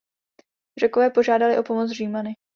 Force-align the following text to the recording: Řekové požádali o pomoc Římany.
Řekové 0.79 1.09
požádali 1.09 1.57
o 1.57 1.63
pomoc 1.63 1.91
Římany. 1.91 2.35